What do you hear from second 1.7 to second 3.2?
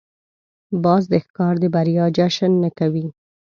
بریا جشن نه کوي